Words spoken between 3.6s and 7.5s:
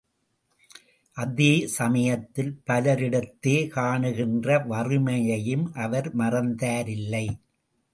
காணுகின்ற வறுமையையும் அவர் மறந்தாரில்லை.